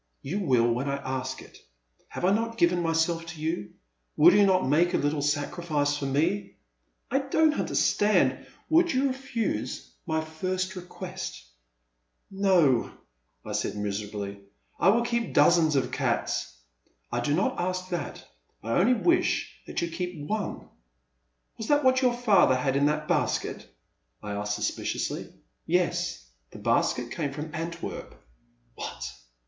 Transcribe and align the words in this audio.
You 0.23 0.39
will 0.39 0.73
when 0.73 0.89
I 0.89 0.95
ask 0.95 1.43
it. 1.43 1.59
Have 2.07 2.25
I 2.25 2.31
not 2.31 2.57
given 2.57 2.81
myself 2.81 3.23
to 3.27 3.39
you? 3.39 3.73
Will 4.17 4.33
you 4.33 4.47
not 4.47 4.67
make 4.67 4.95
a 4.95 4.97
little 4.97 5.21
sacrij&ce 5.21 5.95
for 5.95 6.07
me?*'" 6.07 6.55
I 7.11 7.19
don*t 7.19 7.59
understand 7.59 8.47
—"Would 8.71 8.91
you 8.93 9.09
refuse 9.09 9.91
my 10.07 10.19
j&rst 10.21 10.75
request?" 10.75 11.43
"No," 12.31 12.89
I 13.45 13.51
said 13.51 13.75
miserably, 13.75 14.39
"I 14.79 14.89
will 14.89 15.03
keep 15.03 15.35
dozens 15.35 15.75
of 15.75 15.91
cats— 15.91 16.51
'* 16.85 17.11
I 17.11 17.19
do 17.19 17.35
not 17.35 17.59
ask 17.59 17.89
that; 17.89 18.25
I 18.63 18.71
only 18.79 18.95
wish 18.95 19.55
you 19.67 19.75
to 19.75 19.87
keep 19.87 20.27
one.'* 20.27 20.67
"Was 21.59 21.67
that 21.67 21.83
what 21.83 22.01
your 22.01 22.15
father 22.17 22.55
had 22.55 22.75
in 22.75 22.87
that 22.87 23.07
basket?" 23.07 23.67
I 24.23 24.31
asked 24.31 24.55
suspiciously." 24.55 25.31
Yes, 25.67 26.25
the 26.49 26.57
basket 26.57 27.11
came 27.11 27.31
from 27.31 27.53
Antwerp."" 27.53 28.15
What 28.73 29.13